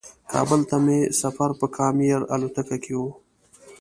[0.31, 3.03] کابل ته مې سفر په کام ایر الوتکه کې و.